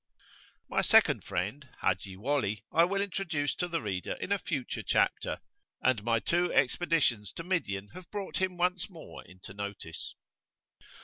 [0.67, 5.41] My second friend, Haji Wali, I will introduce to the reader in a future chapter;
[5.79, 10.15] and my two expeditions to Midian have brought him once more into notice.